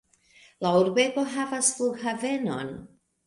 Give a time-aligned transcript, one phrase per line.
[0.65, 2.73] La urbego havas flughavenon.